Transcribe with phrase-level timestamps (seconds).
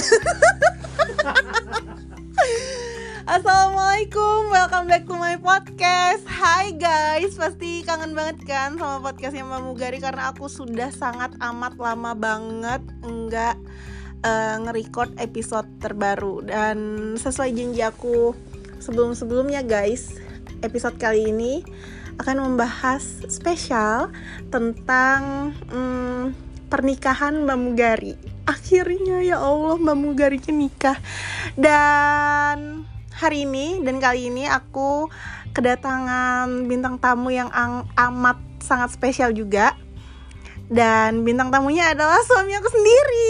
[3.28, 6.24] Assalamualaikum, welcome back to my podcast.
[6.24, 11.76] Hai guys, pasti kangen banget kan sama podcastnya Mbak Mugari Karena aku sudah sangat amat
[11.76, 13.60] lama banget enggak
[14.24, 16.48] uh, nge-record episode terbaru.
[16.48, 16.78] Dan
[17.20, 18.32] sesuai janji aku
[18.80, 20.16] sebelum-sebelumnya guys
[20.64, 21.60] Episode kali ini
[22.16, 24.08] akan membahas spesial
[24.48, 26.32] tentang hmm,
[26.72, 30.98] pernikahan Mbak Mugari Akhirnya ya Allah Mbak Mugarinya nikah.
[31.54, 32.82] Dan
[33.14, 35.06] hari ini dan kali ini aku
[35.54, 37.50] kedatangan bintang tamu yang
[37.94, 39.78] amat sangat spesial juga.
[40.70, 43.28] Dan bintang tamunya adalah suami aku sendiri.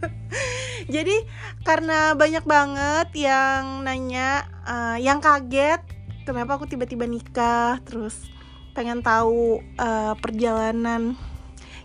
[0.94, 1.16] Jadi
[1.62, 5.78] karena banyak banget yang nanya uh, yang kaget
[6.26, 8.26] kenapa aku tiba-tiba nikah terus
[8.74, 11.14] pengen tahu uh, perjalanan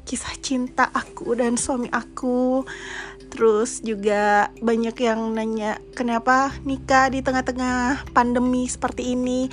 [0.06, 2.64] kisah cinta aku dan suami aku
[3.36, 9.52] Terus juga banyak yang nanya kenapa nikah di tengah-tengah pandemi seperti ini.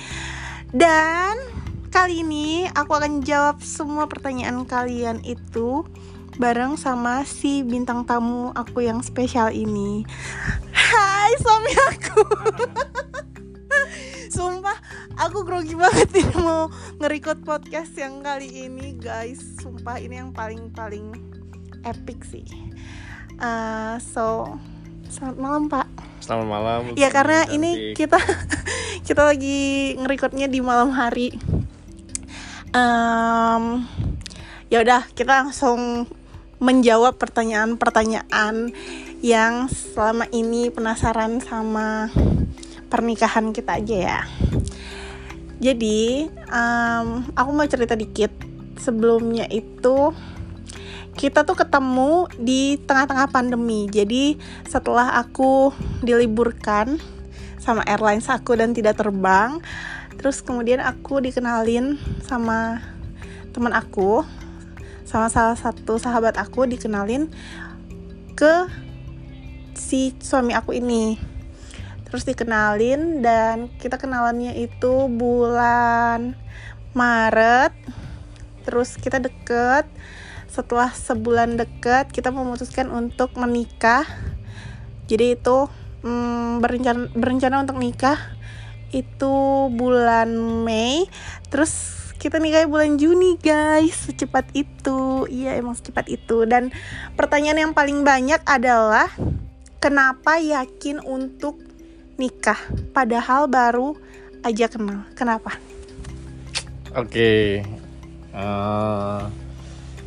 [0.71, 1.35] Dan
[1.91, 5.83] kali ini aku akan jawab semua pertanyaan kalian itu
[6.39, 10.07] bareng sama si bintang tamu aku yang spesial ini.
[10.71, 12.21] Hai suami aku.
[14.35, 14.77] Sumpah
[15.19, 19.41] aku grogi banget nih mau nge-record podcast yang kali ini guys.
[19.61, 21.13] Sumpah ini yang paling-paling
[21.83, 22.45] epic sih
[23.33, 24.55] Uh, so
[25.09, 25.87] selamat malam Pak.
[26.21, 26.81] Selamat malam.
[26.93, 27.57] Ya karena cantik.
[27.57, 28.19] ini kita
[29.07, 31.33] kita lagi ngerekordnya di malam hari.
[32.73, 33.85] Um,
[34.69, 36.05] ya udah kita langsung
[36.63, 38.71] menjawab pertanyaan-pertanyaan
[39.19, 42.07] yang selama ini penasaran sama
[42.93, 44.19] pernikahan kita aja ya.
[45.57, 48.29] Jadi um, aku mau cerita dikit
[48.77, 50.13] sebelumnya itu
[51.17, 53.89] kita tuh ketemu di tengah-tengah pandemi.
[53.89, 54.37] Jadi
[54.69, 55.73] setelah aku
[56.05, 57.01] diliburkan
[57.57, 59.57] sama airlines aku dan tidak terbang,
[60.21, 62.81] terus kemudian aku dikenalin sama
[63.53, 64.21] teman aku,
[65.05, 67.29] sama salah satu sahabat aku dikenalin
[68.33, 68.67] ke
[69.77, 71.32] si suami aku ini.
[72.13, 76.37] Terus dikenalin dan kita kenalannya itu bulan
[76.93, 77.73] Maret.
[78.69, 79.89] Terus kita deket.
[80.45, 84.05] Setelah sebulan dekat kita memutuskan untuk menikah.
[85.09, 85.65] Jadi itu
[86.05, 88.21] hmm, berencana berencana untuk nikah
[88.93, 89.33] itu
[89.73, 91.09] bulan Mei.
[91.49, 91.73] Terus
[92.21, 94.05] kita nikah bulan Juni guys.
[94.05, 95.25] Secepat itu.
[95.33, 96.45] Iya emang secepat itu.
[96.45, 96.69] Dan
[97.17, 99.09] pertanyaan yang paling banyak adalah
[99.81, 101.72] kenapa yakin untuk
[102.17, 102.59] nikah
[102.93, 103.97] padahal baru
[104.45, 105.57] aja kenal kenapa
[106.93, 107.65] oke okay.
[108.33, 109.21] uh, eh,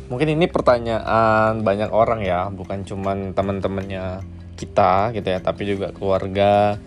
[0.07, 4.23] mungkin ini pertanyaan banyak orang ya bukan cuman teman-temannya
[4.55, 6.79] kita gitu ya tapi juga keluarga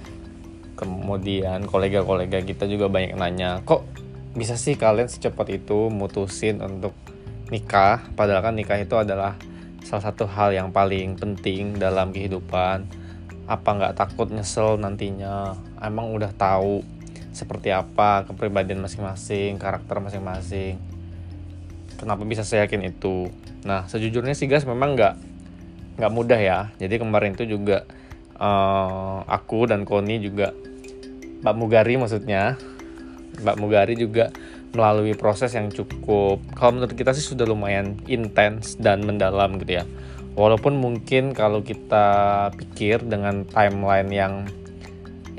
[0.74, 3.84] kemudian kolega-kolega kita juga banyak nanya kok
[4.32, 6.96] bisa sih kalian secepat itu mutusin untuk
[7.52, 9.36] nikah padahal kan nikah itu adalah
[9.84, 12.86] salah satu hal yang paling penting dalam kehidupan
[13.50, 15.58] apa nggak takut nyesel nantinya?
[15.82, 16.86] Emang udah tahu
[17.34, 20.78] seperti apa kepribadian masing-masing karakter masing-masing.
[21.98, 23.26] Kenapa bisa saya yakin itu?
[23.66, 25.14] Nah sejujurnya sih guys memang nggak
[25.98, 26.70] nggak mudah ya.
[26.78, 27.82] Jadi kemarin itu juga
[28.38, 30.54] uh, aku dan Koni juga
[31.42, 32.54] Mbak Mugari maksudnya
[33.42, 34.30] Mbak Mugari juga
[34.70, 39.84] melalui proses yang cukup kalau menurut kita sih sudah lumayan intens dan mendalam gitu ya
[40.38, 44.34] walaupun mungkin kalau kita pikir dengan timeline yang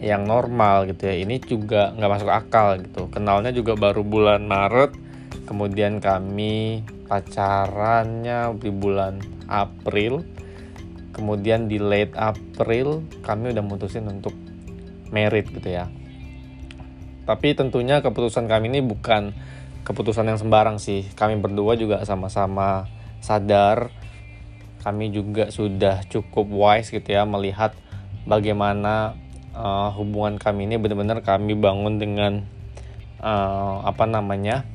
[0.01, 3.05] yang normal gitu ya ini juga nggak masuk akal gitu.
[3.13, 4.97] Kenalnya juga baru bulan Maret
[5.45, 10.23] kemudian kami pacarannya di bulan April
[11.11, 14.33] kemudian di late April kami udah mutusin untuk
[15.13, 15.91] merit gitu ya.
[17.27, 19.35] Tapi tentunya keputusan kami ini bukan
[19.85, 21.05] keputusan yang sembarang sih.
[21.13, 22.89] Kami berdua juga sama-sama
[23.21, 23.93] sadar
[24.81, 27.77] kami juga sudah cukup wise gitu ya melihat
[28.25, 29.13] bagaimana
[29.53, 32.33] uh, hubungan kami ini benar-benar kami bangun dengan
[33.21, 34.65] uh, apa namanya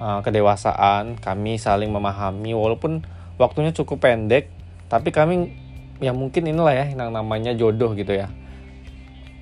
[0.00, 3.04] uh, kedewasaan, kami saling memahami walaupun
[3.36, 4.48] waktunya cukup pendek,
[4.88, 5.52] tapi kami
[6.00, 8.32] ya mungkin inilah ya yang namanya jodoh gitu ya.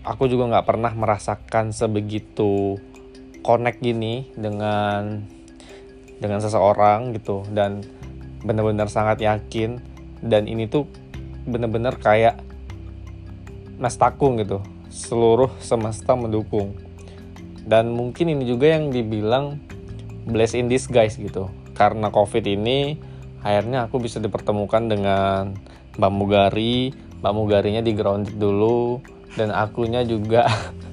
[0.03, 2.81] Aku juga nggak pernah merasakan sebegitu
[3.45, 5.23] connect gini dengan
[6.19, 7.87] dengan seseorang gitu dan
[8.43, 9.83] benar-benar sangat yakin.
[10.19, 10.91] Dan ini tuh
[11.47, 12.43] benar-benar kayak
[13.79, 14.61] mas takung gitu.
[14.91, 16.75] Seluruh semesta mendukung.
[17.69, 19.61] Dan mungkin ini juga yang dibilang
[20.27, 21.53] bless in disguise gitu.
[21.77, 22.99] Karena covid ini
[23.45, 25.55] akhirnya aku bisa dipertemukan dengan
[25.97, 26.91] Mbak Mugari.
[27.23, 28.99] Mbak Mugarinya di grounded dulu.
[29.37, 30.49] Dan akunya juga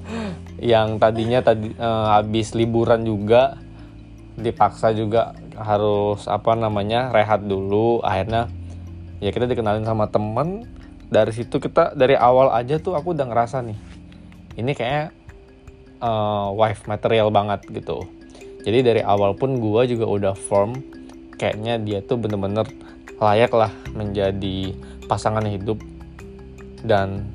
[0.62, 3.58] yang tadinya tadi uh, habis liburan juga
[4.36, 8.04] dipaksa juga harus apa namanya rehat dulu.
[8.04, 8.52] Akhirnya
[9.18, 10.68] ya kita dikenalin sama temen.
[11.06, 13.78] Dari situ kita dari awal aja tuh aku udah ngerasa nih
[14.58, 15.14] ini kayak
[16.02, 18.04] uh, wife material banget gitu.
[18.66, 20.74] Jadi dari awal pun gue juga udah form
[21.38, 22.66] kayaknya dia tuh bener-bener
[23.22, 24.74] layak lah menjadi
[25.06, 25.78] pasangan hidup.
[26.82, 27.30] Dan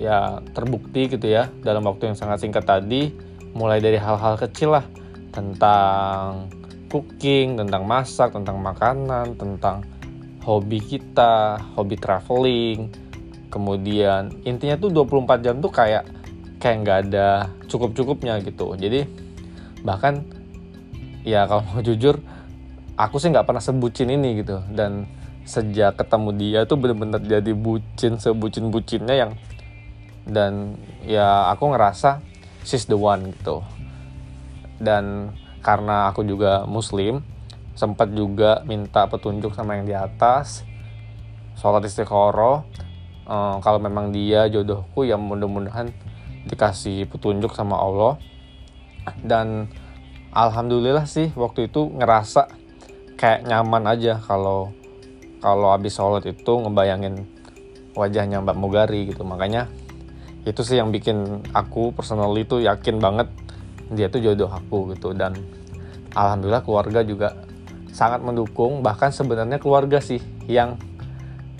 [0.00, 3.12] ya terbukti gitu ya dalam waktu yang sangat singkat tadi
[3.52, 4.84] mulai dari hal-hal kecil lah
[5.30, 6.50] tentang
[6.90, 9.86] cooking, tentang masak, tentang makanan, tentang
[10.42, 12.90] hobi kita, hobi traveling.
[13.50, 16.06] Kemudian intinya tuh 24 jam tuh kayak
[16.62, 18.74] kayak nggak ada cukup-cukupnya gitu.
[18.74, 19.06] Jadi
[19.82, 20.22] bahkan
[21.24, 22.20] ya kalau mau jujur
[23.00, 25.08] aku sih nggak pernah sebucin ini gitu dan
[25.48, 29.32] sejak ketemu dia tuh bener-bener jadi bucin sebucin-bucinnya yang
[30.28, 30.76] dan
[31.08, 32.20] ya aku ngerasa
[32.62, 33.64] she's the one gitu
[34.80, 37.20] dan karena aku juga muslim
[37.76, 40.64] sempat juga minta petunjuk sama yang di atas
[41.60, 42.64] sholat istiqoroh.
[43.30, 45.92] Uh, kalau memang dia jodohku ya mudah-mudahan
[46.48, 48.16] dikasih petunjuk sama Allah.
[49.20, 49.68] Dan
[50.32, 52.48] alhamdulillah sih waktu itu ngerasa
[53.20, 54.72] kayak nyaman aja kalau
[55.40, 57.28] kalau habis sholat itu ngebayangin
[57.92, 59.22] wajahnya Mbak Mugari gitu.
[59.24, 59.68] Makanya
[60.48, 63.28] itu sih yang bikin aku personally itu yakin banget
[63.92, 65.12] dia tuh jodoh aku gitu.
[65.12, 65.36] Dan
[66.14, 67.34] alhamdulillah keluarga juga
[67.90, 68.80] sangat mendukung.
[68.80, 70.78] Bahkan sebenarnya keluarga sih yang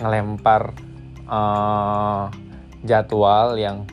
[0.01, 0.73] ngelempar
[1.29, 2.31] uh,
[2.81, 3.85] jadwal yang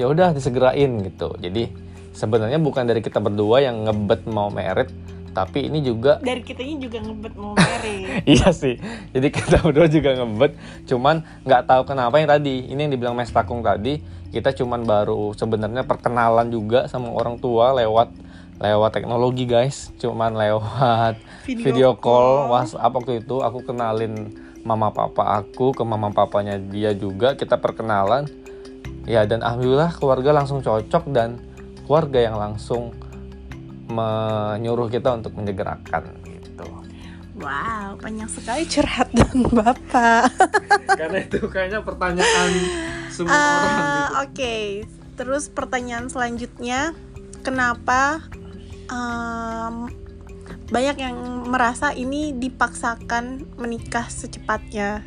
[0.00, 1.36] ya udah disegerain gitu.
[1.36, 1.68] Jadi
[2.16, 4.88] sebenarnya bukan dari kita berdua yang ngebet mau merit
[5.36, 8.24] tapi ini juga dari kitanya juga ngebet mau merit.
[8.40, 8.80] Iya sih.
[9.12, 10.56] Jadi kita berdua juga ngebet.
[10.88, 14.00] Cuman nggak tahu kenapa yang tadi ini yang dibilang Mes Takung tadi
[14.30, 18.10] kita cuman baru sebenarnya perkenalan juga sama orang tua lewat
[18.60, 19.92] lewat teknologi guys.
[20.00, 22.92] Cuman lewat video, video call, call WhatsApp.
[22.92, 24.32] Waktu itu aku kenalin
[24.66, 27.36] mama papa aku ke mama papanya dia juga.
[27.36, 28.26] Kita perkenalan.
[29.06, 31.38] Ya dan alhamdulillah keluarga langsung cocok dan
[31.86, 32.90] keluarga yang langsung
[33.86, 36.66] menyuruh kita untuk menyegerakan gitu.
[37.38, 40.26] Wow panjang sekali curhat dan bapak.
[40.98, 42.50] Karena itu kayaknya pertanyaan
[43.16, 43.80] semua uh, orang gitu.
[43.80, 44.64] oke okay.
[45.16, 46.92] terus pertanyaan selanjutnya
[47.40, 48.20] kenapa
[48.92, 49.88] um,
[50.68, 51.16] banyak yang
[51.48, 55.00] merasa ini dipaksakan menikah secepatnya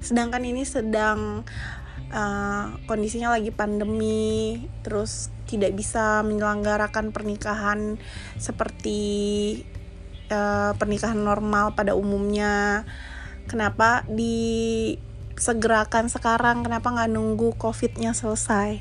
[0.00, 1.44] sedangkan ini sedang
[2.14, 8.00] uh, kondisinya lagi pandemi terus tidak bisa menyelenggarakan pernikahan
[8.40, 9.00] seperti
[10.32, 12.86] uh, pernikahan normal pada umumnya
[13.44, 14.96] kenapa di
[15.44, 18.80] segerakan sekarang kenapa nggak nunggu covidnya selesai?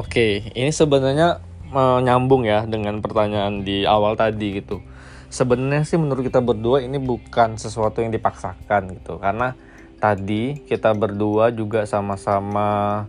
[0.00, 4.80] Oke ini sebenarnya menyambung ya dengan pertanyaan di awal tadi gitu.
[5.28, 9.20] Sebenarnya sih menurut kita berdua ini bukan sesuatu yang dipaksakan gitu.
[9.20, 9.52] Karena
[10.00, 13.04] tadi kita berdua juga sama-sama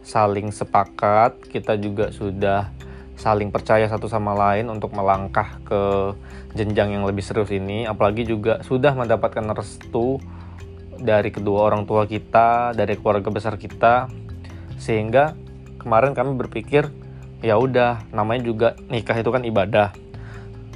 [0.00, 2.72] saling sepakat kita juga sudah
[3.20, 5.82] saling percaya satu sama lain untuk melangkah ke
[6.56, 7.84] jenjang yang lebih serius ini.
[7.84, 10.16] Apalagi juga sudah mendapatkan restu
[11.00, 14.06] dari kedua orang tua kita, dari keluarga besar kita,
[14.76, 15.34] sehingga
[15.80, 16.92] kemarin kami berpikir
[17.40, 19.96] ya udah namanya juga nikah itu kan ibadah.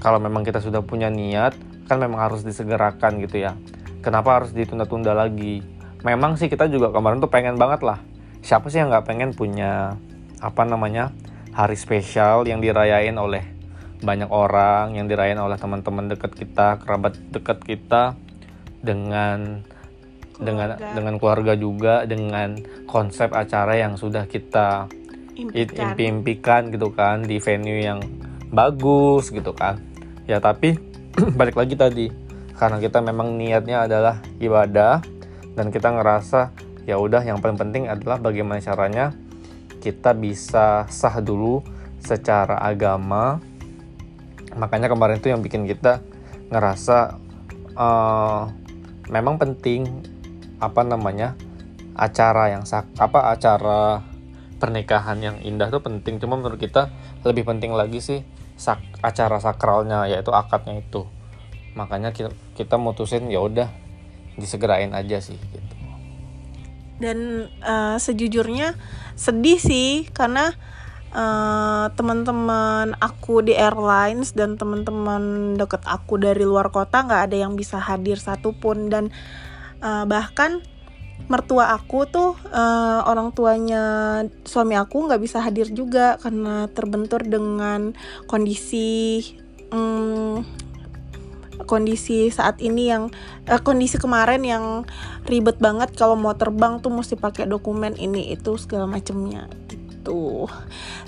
[0.01, 1.57] Kalau memang kita sudah punya niat,
[1.89, 3.57] kan memang harus disegerakan gitu ya.
[4.05, 5.65] Kenapa harus ditunda-tunda lagi?
[6.05, 8.01] Memang sih kita juga kemarin tuh pengen banget lah.
[8.45, 9.97] Siapa sih yang nggak pengen punya
[10.45, 11.09] apa namanya
[11.57, 13.41] hari spesial yang dirayain oleh
[14.05, 18.13] banyak orang, yang dirayain oleh teman-teman dekat kita, kerabat dekat kita
[18.85, 19.65] dengan
[20.39, 22.59] dengan dengan keluarga juga dengan
[22.91, 24.91] konsep acara yang sudah kita
[25.39, 25.95] impikan.
[25.99, 28.03] impikan gitu kan di venue yang
[28.51, 29.79] bagus gitu kan.
[30.27, 30.79] Ya tapi
[31.39, 32.07] balik lagi tadi
[32.55, 35.03] karena kita memang niatnya adalah ibadah
[35.55, 36.55] dan kita ngerasa
[36.87, 39.15] ya udah yang paling penting adalah bagaimana caranya
[39.83, 41.61] kita bisa sah dulu
[42.01, 43.39] secara agama.
[44.55, 45.99] Makanya kemarin itu yang bikin kita
[46.49, 47.19] ngerasa
[47.75, 48.47] uh,
[49.11, 50.14] memang penting
[50.59, 51.39] apa namanya
[51.95, 54.03] acara yang sak apa acara
[54.59, 56.19] pernikahan yang indah tuh penting.
[56.19, 56.91] Cuma menurut kita
[57.27, 58.21] lebih penting lagi sih
[58.55, 61.07] sak acara sakralnya yaitu akadnya itu.
[61.75, 63.69] Makanya kita, kita mutusin ya udah
[64.39, 65.75] disegerain aja sih gitu.
[66.99, 68.79] Dan uh, sejujurnya
[69.19, 70.55] sedih sih karena
[71.11, 77.59] uh, teman-teman aku di airlines dan teman-teman deket aku dari luar kota nggak ada yang
[77.59, 78.89] bisa hadir satupun.
[78.91, 79.11] Dan
[79.85, 80.65] uh, bahkan
[81.31, 83.85] mertua aku tuh uh, orang tuanya
[84.45, 87.95] suami aku nggak bisa hadir juga karena terbentur dengan
[88.27, 89.23] kondisi
[89.71, 90.43] um,
[91.65, 93.15] kondisi saat ini yang
[93.47, 94.65] uh, kondisi kemarin yang
[95.25, 100.51] ribet banget kalau mau terbang tuh mesti pakai dokumen ini itu segala macemnya gitu.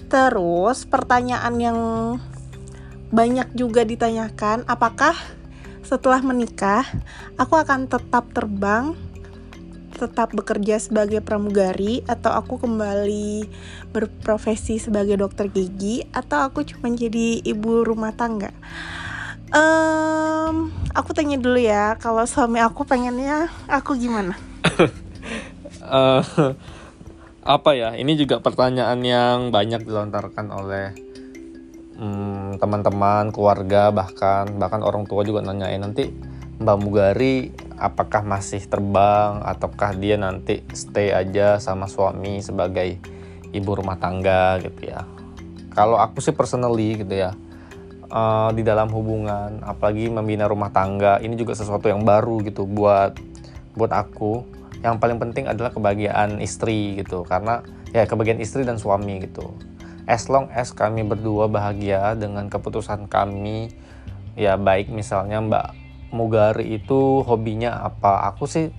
[0.08, 1.78] Terus pertanyaan yang
[3.12, 5.14] banyak juga ditanyakan apakah
[5.86, 6.82] setelah menikah
[7.38, 8.98] aku akan tetap terbang
[9.96, 13.48] tetap bekerja sebagai pramugari atau aku kembali
[13.96, 18.52] berprofesi sebagai dokter gigi atau aku cuma jadi ibu rumah tangga.
[19.56, 24.36] Um, aku tanya dulu ya kalau suami aku pengennya aku gimana?
[25.80, 26.20] Uh,
[27.56, 27.96] apa ya?
[27.96, 30.92] Ini juga pertanyaan yang banyak dilontarkan oleh
[31.96, 36.12] hmm, teman-teman keluarga bahkan bahkan orang tua juga nanyain nanti
[36.56, 42.96] Mbak Mugari apakah masih terbang ataukah dia nanti stay aja sama suami sebagai
[43.52, 45.04] ibu rumah tangga gitu ya.
[45.76, 47.36] Kalau aku sih personally gitu ya
[48.08, 53.20] uh, di dalam hubungan apalagi membina rumah tangga ini juga sesuatu yang baru gitu buat
[53.76, 54.56] buat aku.
[54.80, 57.60] Yang paling penting adalah kebahagiaan istri gitu karena
[57.92, 59.52] ya kebahagiaan istri dan suami gitu.
[60.06, 63.74] As long as kami berdua bahagia dengan keputusan kami
[64.38, 65.66] ya baik misalnya Mbak
[66.14, 68.30] Mugari itu hobinya apa.
[68.30, 68.70] Aku sih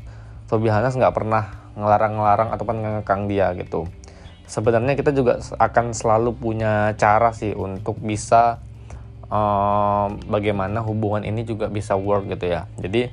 [0.47, 3.91] Tobi Hanas nggak pernah ngelarang-ngelarang ataupun ngekang dia gitu.
[4.47, 8.63] Sebenarnya kita juga akan selalu punya cara sih untuk bisa
[9.27, 12.71] um, bagaimana hubungan ini juga bisa work gitu ya.
[12.79, 13.11] Jadi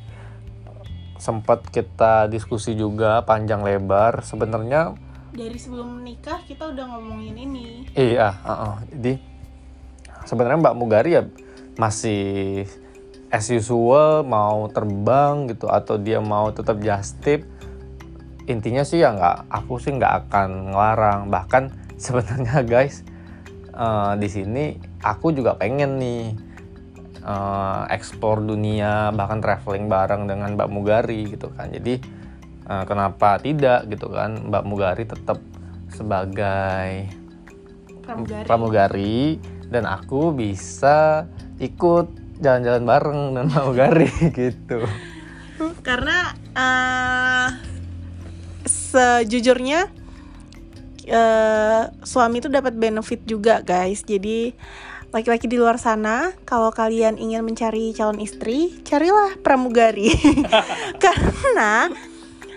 [1.18, 4.22] sempat kita diskusi juga panjang lebar.
[4.22, 4.94] Sebenarnya
[5.34, 7.66] dari sebelum menikah kita udah ngomongin ini.
[7.98, 8.74] Iya uh -uh.
[8.94, 9.18] jadi
[10.24, 11.22] sebenarnya Mbak Mugari ya
[11.74, 12.64] masih
[13.34, 17.42] as usual mau terbang gitu atau dia mau tetap just tip
[18.46, 21.20] intinya sih ya nggak aku sih nggak akan ngelarang.
[21.28, 21.62] Bahkan
[22.04, 23.02] sebenarnya guys
[23.74, 26.22] uh, di sini aku juga pengen nih
[27.26, 31.74] uh, explore dunia bahkan traveling bareng dengan Mbak Mugari gitu kan.
[31.74, 32.13] Jadi
[32.68, 35.38] uh, kenapa tidak gitu kan Mbak Mugari tetap
[35.92, 37.08] sebagai
[38.02, 38.46] pramugari.
[38.46, 39.20] pramugari
[39.70, 41.26] dan aku bisa
[41.62, 42.10] ikut
[42.42, 44.84] jalan-jalan bareng dan mau gari gitu.
[45.86, 47.48] Karena uh,
[48.66, 49.86] sejujurnya
[51.08, 54.02] uh, suami itu dapat benefit juga guys.
[54.02, 54.52] Jadi
[55.14, 60.10] laki-laki di luar sana kalau kalian ingin mencari calon istri carilah pramugari.
[61.04, 61.86] Karena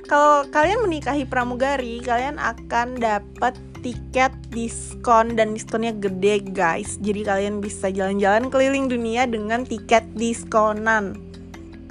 [0.07, 6.95] kalau kalian menikahi pramugari kalian akan dapat tiket diskon dan diskonnya gede guys.
[7.03, 11.19] Jadi kalian bisa jalan-jalan keliling dunia dengan tiket diskonan.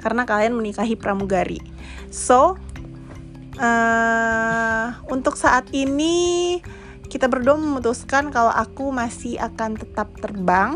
[0.01, 1.61] Karena kalian menikahi pramugari.
[2.09, 2.57] So
[3.61, 6.57] uh, untuk saat ini
[7.07, 10.75] kita berdua memutuskan kalau aku masih akan tetap terbang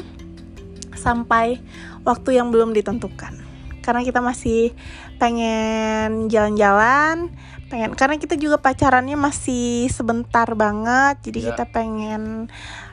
[0.93, 1.57] sampai
[2.05, 3.40] waktu yang belum ditentukan
[3.81, 4.71] karena kita masih
[5.17, 7.33] pengen jalan-jalan
[7.67, 11.47] pengen karena kita juga pacarannya masih sebentar banget jadi yeah.
[11.53, 12.51] kita pengen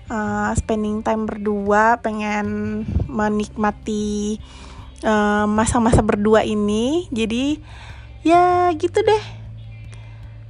[0.09, 4.41] uh, spending time berdua pengen menikmati
[5.05, 7.07] eh, masa-masa uh, berdua ini.
[7.13, 7.61] Jadi
[8.27, 9.25] ya gitu deh.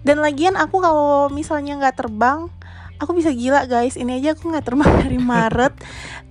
[0.07, 2.49] Dan lagian aku kalau misalnya nggak terbang
[2.97, 3.99] aku bisa gila guys.
[3.99, 5.75] Ini aja aku nggak terbang dari Maret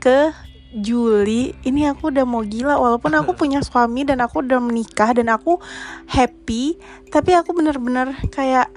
[0.01, 0.33] ke
[0.75, 5.31] Juli ini aku udah mau gila walaupun aku punya suami dan aku udah menikah dan
[5.31, 5.59] aku
[6.11, 6.75] happy
[7.07, 8.67] tapi aku bener-bener kayak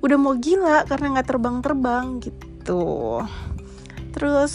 [0.00, 3.20] udah mau gila karena nggak terbang-terbang gitu.
[4.16, 4.54] Terus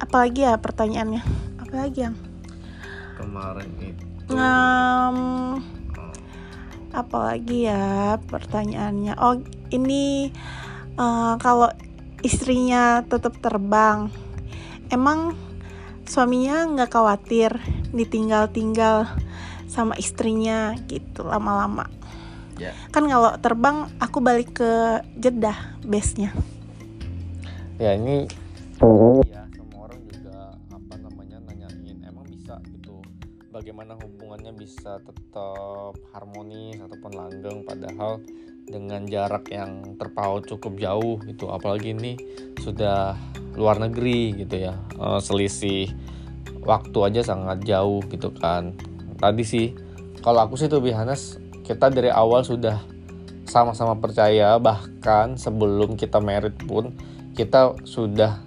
[0.00, 1.22] apalagi ya pertanyaannya?
[1.58, 2.16] Apalagi yang?
[3.18, 4.04] Kemarin itu.
[4.32, 5.18] Um,
[6.94, 9.18] apalagi ya pertanyaannya?
[9.18, 9.36] Oh
[9.72, 10.32] ini
[10.96, 11.68] uh, kalau
[12.22, 14.06] istrinya tetap terbang
[14.92, 15.34] emang
[16.12, 17.56] suaminya nggak khawatir
[17.96, 19.08] ditinggal-tinggal
[19.64, 21.88] sama istrinya gitu lama-lama.
[22.60, 22.76] Yeah.
[22.92, 26.36] Kan kalau terbang aku balik ke Jeddah base-nya.
[27.80, 28.28] Ya ini
[29.24, 29.41] ya
[33.52, 38.24] bagaimana hubungannya bisa tetap harmonis ataupun langgeng padahal
[38.64, 41.52] dengan jarak yang terpaut cukup jauh gitu.
[41.52, 42.16] Apalagi ini
[42.56, 43.12] sudah
[43.52, 44.80] luar negeri gitu ya.
[44.96, 45.92] Uh, selisih
[46.64, 48.72] waktu aja sangat jauh gitu kan.
[49.20, 49.66] Tadi sih
[50.24, 52.80] kalau aku sih tuh Bihanas kita dari awal sudah
[53.44, 54.56] sama-sama percaya.
[54.56, 56.96] Bahkan sebelum kita merit pun
[57.36, 58.40] kita sudah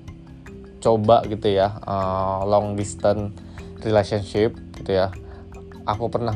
[0.82, 3.45] coba gitu ya uh, long distance
[3.86, 5.14] relationship gitu ya.
[5.86, 6.34] Aku pernah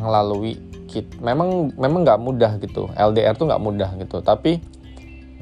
[0.89, 2.89] kita, memang memang nggak mudah gitu.
[2.93, 4.21] LDR tuh nggak mudah gitu.
[4.21, 4.61] Tapi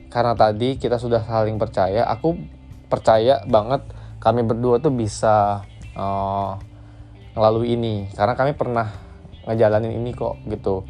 [0.07, 2.39] karena tadi kita sudah saling percaya aku
[2.87, 3.83] percaya banget
[4.23, 5.63] kami berdua tuh bisa
[5.95, 6.55] uh,
[7.35, 8.07] melalui ini.
[8.15, 8.87] Karena kami pernah
[9.47, 10.83] ngejalanin ini kok gitu.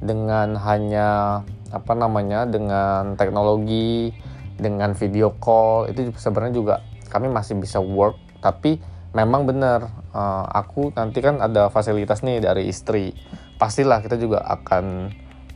[0.00, 4.10] Dengan hanya apa namanya dengan teknologi
[4.58, 6.74] dengan video call itu sebenarnya juga
[7.10, 8.18] kami masih bisa work.
[8.40, 13.14] Tapi memang benar uh, aku nanti kan ada fasilitas nih dari istri.
[13.58, 15.10] Pastilah kita juga akan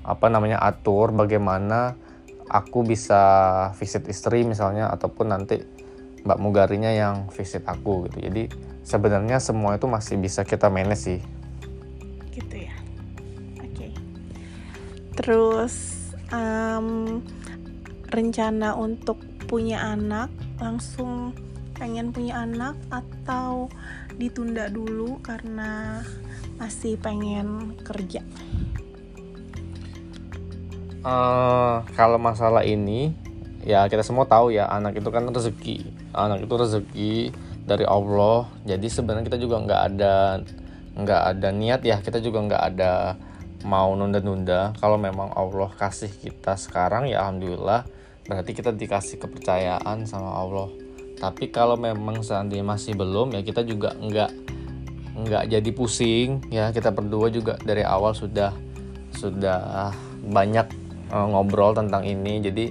[0.05, 1.97] apa namanya atur bagaimana
[2.53, 3.23] aku bisa
[3.81, 5.65] visit istri misalnya ataupun nanti
[6.25, 8.29] Mbak Mugarinya yang visit aku gitu.
[8.29, 8.43] Jadi
[8.85, 11.21] sebenarnya semua itu masih bisa kita manage sih.
[12.33, 12.75] Gitu ya.
[13.63, 13.89] Oke.
[13.89, 13.91] Okay.
[15.15, 15.75] terus
[16.35, 17.23] um,
[18.11, 21.37] rencana untuk punya anak langsung
[21.85, 23.69] pengen punya anak atau
[24.17, 26.01] ditunda dulu karena
[26.57, 28.25] masih pengen kerja?
[31.05, 33.13] Uh, kalau masalah ini
[33.61, 35.93] ya kita semua tahu ya anak itu kan rezeki.
[36.17, 37.15] Anak itu rezeki
[37.69, 38.49] dari Allah.
[38.65, 40.41] Jadi sebenarnya kita juga nggak ada
[40.97, 42.01] nggak ada niat ya.
[42.01, 43.13] Kita juga nggak ada
[43.69, 44.73] mau nunda-nunda.
[44.81, 47.85] Kalau memang Allah kasih kita sekarang ya alhamdulillah
[48.25, 50.84] berarti kita dikasih kepercayaan sama Allah
[51.19, 54.31] tapi kalau memang seandainya masih belum ya kita juga nggak
[55.15, 56.75] nggak jadi pusing ya.
[56.75, 58.51] Kita berdua juga dari awal sudah
[59.15, 59.95] sudah
[60.27, 60.67] banyak
[61.15, 62.43] uh, ngobrol tentang ini.
[62.43, 62.65] Jadi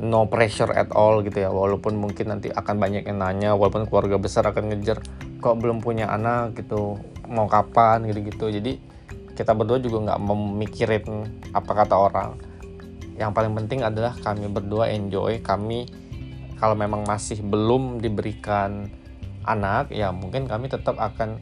[0.00, 1.52] no pressure at all gitu ya.
[1.52, 5.04] Walaupun mungkin nanti akan banyak yang nanya walaupun keluarga besar akan ngejar
[5.44, 6.56] kok belum punya anak?
[6.56, 6.96] gitu.
[7.28, 8.04] Mau kapan?
[8.08, 8.76] gitu gitu jadi
[9.34, 11.04] kita berdua juga nggak memikirin
[11.52, 12.30] apa kata orang.
[13.14, 15.86] Yang paling penting adalah kami berdua enjoy kami
[16.58, 18.88] kalau memang masih belum diberikan
[19.44, 21.36] anak ya mungkin kami tetap akan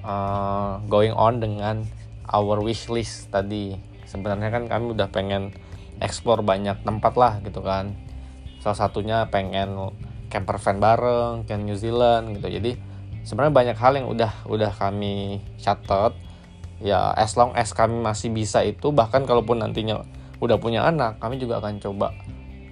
[0.00, 1.84] uh, going on dengan
[2.30, 3.76] our wish list tadi.
[4.06, 5.52] Sebenarnya kan kami udah pengen
[5.98, 7.92] explore banyak tempat lah gitu kan.
[8.62, 9.94] Salah satunya pengen
[10.30, 12.48] camper van bareng ke New Zealand gitu.
[12.50, 12.78] Jadi
[13.26, 16.14] sebenarnya banyak hal yang udah udah kami catat.
[16.76, 20.04] Ya as long as kami masih bisa itu bahkan kalaupun nantinya
[20.36, 22.12] udah punya anak kami juga akan coba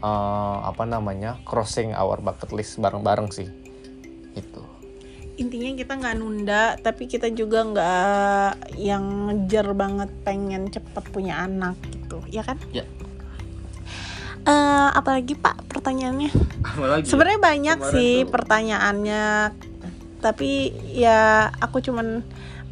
[0.05, 3.49] uh, apa namanya crossing our bucket list bareng-bareng sih.
[4.37, 4.75] Itu
[5.35, 11.75] intinya kita nggak nunda tapi kita juga nggak yang ngejar banget pengen cepet punya anak
[11.90, 12.23] gitu.
[12.31, 12.61] Ya kan?
[12.71, 12.87] Ya.
[14.45, 16.31] Uh, apalagi pak pertanyaannya?
[17.09, 18.31] Sebenarnya banyak Kemarin sih tuh.
[18.31, 19.25] pertanyaannya
[20.21, 22.25] tapi ya aku cuman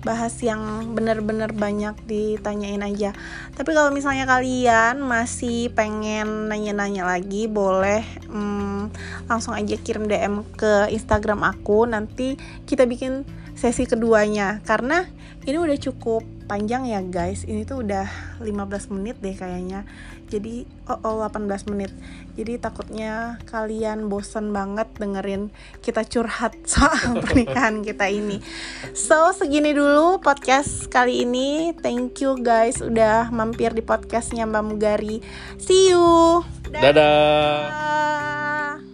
[0.02, 3.10] bahas yang bener-bener banyak ditanyain aja.
[3.54, 8.90] Tapi kalau misalnya kalian masih pengen nanya-nanya lagi boleh hmm,
[9.30, 11.86] langsung aja kirim DM ke Instagram aku.
[11.86, 12.34] Nanti
[12.66, 14.60] kita bikin sesi keduanya.
[14.64, 15.06] Karena
[15.42, 17.48] ini udah cukup panjang ya guys.
[17.48, 18.06] Ini tuh udah
[18.44, 19.88] 15 menit deh kayaknya.
[20.32, 21.92] Jadi oh, oh 18 menit.
[22.36, 25.52] Jadi takutnya kalian bosen banget dengerin
[25.84, 28.40] kita curhat soal pernikahan kita ini.
[28.96, 31.76] So segini dulu podcast kali ini.
[31.76, 35.20] Thank you guys udah mampir di podcastnya Mbak Mugari.
[35.60, 36.40] See you.
[36.72, 38.91] Dadah, dadah.